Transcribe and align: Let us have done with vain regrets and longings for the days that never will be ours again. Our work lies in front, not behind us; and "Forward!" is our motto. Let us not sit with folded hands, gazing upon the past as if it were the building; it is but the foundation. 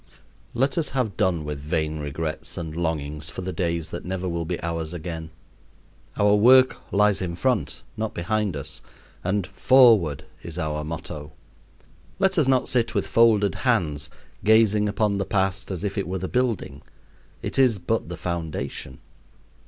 Let 0.55 0.79
us 0.79 0.89
have 0.97 1.15
done 1.15 1.45
with 1.45 1.59
vain 1.59 1.99
regrets 1.99 2.57
and 2.57 2.75
longings 2.75 3.29
for 3.29 3.41
the 3.41 3.53
days 3.53 3.91
that 3.91 4.03
never 4.03 4.27
will 4.27 4.45
be 4.45 4.59
ours 4.63 4.93
again. 4.93 5.29
Our 6.17 6.33
work 6.33 6.81
lies 6.91 7.21
in 7.21 7.35
front, 7.35 7.83
not 7.95 8.15
behind 8.15 8.55
us; 8.55 8.81
and 9.23 9.45
"Forward!" 9.45 10.23
is 10.41 10.57
our 10.57 10.83
motto. 10.83 11.33
Let 12.17 12.39
us 12.39 12.47
not 12.47 12.67
sit 12.67 12.95
with 12.95 13.05
folded 13.05 13.53
hands, 13.61 14.09
gazing 14.43 14.89
upon 14.89 15.19
the 15.19 15.23
past 15.23 15.69
as 15.69 15.83
if 15.83 15.99
it 15.99 16.07
were 16.07 16.17
the 16.17 16.27
building; 16.27 16.81
it 17.43 17.59
is 17.59 17.77
but 17.77 18.09
the 18.09 18.17
foundation. 18.17 18.97